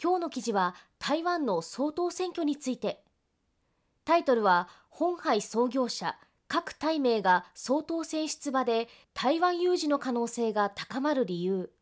[0.00, 3.02] 今日の記事は台湾の総統選挙について。
[4.04, 6.16] タイトルは本杯創業者
[6.48, 11.72] 各対名が総統選出馬で台湾有事の可能性が高まる理由。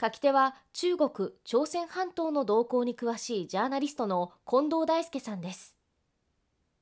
[0.00, 5.74] 書き手は中国朝鮮半島の動向に詳しいジャーナリストの近藤大輔さんです。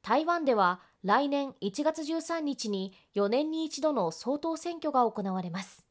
[0.03, 5.87] 台湾では来年1月13日に4年に一度の総統選挙が行われます。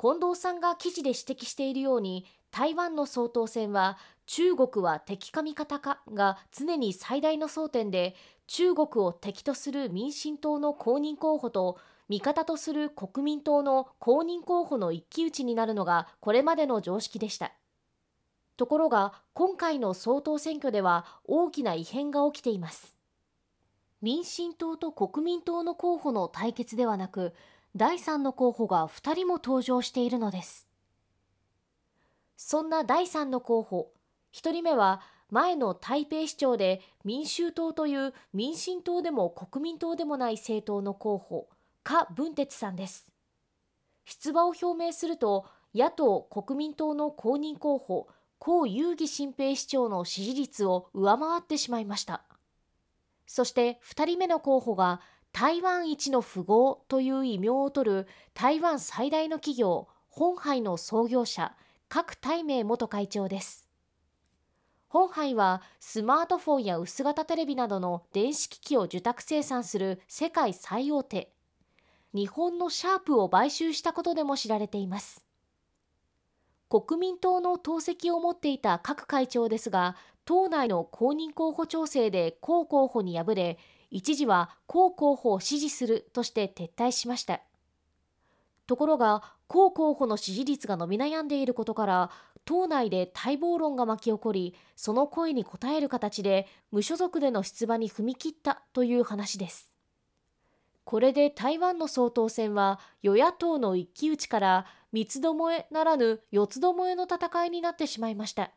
[0.00, 8.14] 近藤さんが記事で指摘しているように台湾の総統選は中国は敵か味方かが常に最大の争点で
[8.46, 17.52] 中国を敵とする民進党の公認候補と味方とする国民党の公認候補の一騎打ちになるのがこれまでの常識でした。
[18.56, 22.96] ところが今回の総統選挙では大きな異変が起きています。
[24.00, 27.34] 民進党と国民党の候補の対決ではなく
[27.76, 30.67] 第3の候補が2人も登場しているのです。
[32.40, 33.92] そんな第3の候補。
[34.32, 41.48] 1人目は前の台北市長で民衆党という民進党でも国民党でもない政党の候補。
[41.82, 43.10] 柯文哲さんです。
[44.04, 48.08] 出馬を表明すると野党国民党の公認候補
[48.40, 52.22] 江遊戯新平市長の支持率を上回ってしまいました。
[53.26, 55.00] そして2人目の候補が
[55.32, 61.56] 台湾一の富豪という異名を取る台湾最大の企業本杯の創業者
[61.90, 63.66] 郭台銘元会長です。
[64.88, 71.32] 本杯はスマートフォンや薄型テレビなどの電子機器を受託生産する世界最大手。
[72.12, 75.24] 日本のシャープを買収したことでも知られています。
[76.68, 79.96] 国民党の党籍を持っていた各会長ですが
[80.26, 83.58] 党内の公認候補調整で江候補に敗れ
[83.90, 87.40] 一時は江候補を支持するとして撤退しました。
[88.68, 92.10] ところが江候補の支持率が伸び悩んでいることから
[92.44, 99.72] 党内で待望論が巻き起こりその声に応える形で無所属での出馬に踏み切ったという話です。
[100.84, 108.52] これで台湾の総統選は与野党の一騎打ちから三つどもえならぬ四つどもえの戦いになってしまいました。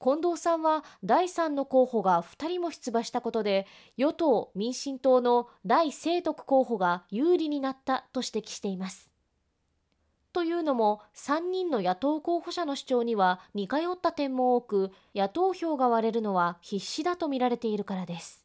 [0.00, 3.66] 近藤さんは第3の候補が2人も出馬したことで
[3.96, 9.10] 与党・民進党の大清徳候補が有利になったと指摘しています。
[10.32, 18.44] というのも3人の野党候補者の主張には似通った点も多く野党票が割れるのは必至だとみられているからです。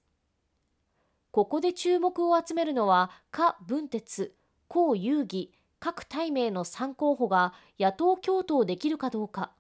[1.30, 4.34] ここで注目を集めるのは柯文哲
[4.70, 5.50] 江遊戯
[5.80, 9.52] 各対名の3候補が野党共闘できるかどうか。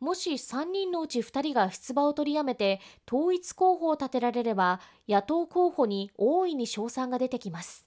[0.00, 7.86] もし3人のうち2人が出馬を取りやめて統一候補を立てられれば野党候補に大いに賞賛が出てきます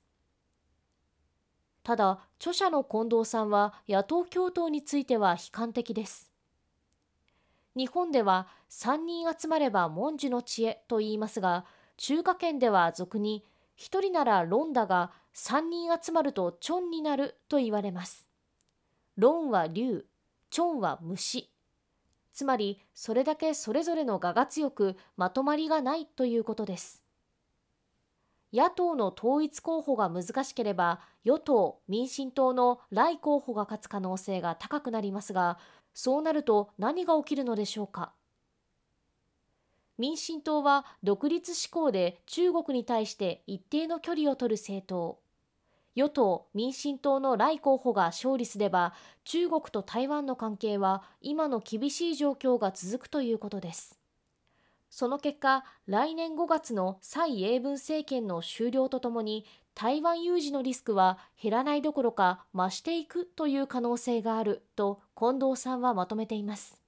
[1.84, 6.32] ただ著者の近藤さんは野党共闘については悲観的です
[7.76, 11.66] 日本では3人集まれば文殊の知恵と言いますが
[11.98, 13.44] 中華圏では俗に
[13.78, 18.28] 1人なら論だが3人集まるとチョンになると言われます。
[19.18, 20.06] 論は竜、
[20.50, 21.53] チョンは虫。
[22.34, 27.04] つまりそれだけそれぞれの我が強くまとまりがないということです。
[28.52, 35.58] 野党の統一候補が難しければ与党・民進党の来候補が勝つ可能性が高くなりますが
[35.96, 38.14] そうなると何が起きるのでしょうか
[39.98, 45.23] 民進党は独立志向で中国に対して一定の距離を取る政党
[45.96, 48.94] 与党・民進党の来候補が勝利すれば
[49.24, 54.00] 中国と台湾の関係は今の厳しい状況が続くということです。
[54.90, 66.80] その結果来年5月の蔡英文政権の終了とともに台湾有事のリスクは減らないどころか増していくという可能性があると近藤さんはまとめています。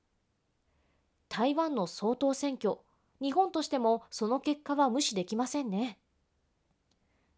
[1.29, 2.77] 台湾の総統選挙
[3.21, 5.97] 日本としてもその結果は無視できませんね。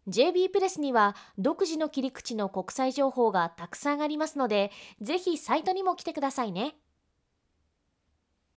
[0.08, 4.70] JB プレスには独自の切り口の国際情報がたくさんありますので
[5.00, 6.74] ぜひサイトにも来てくださいね。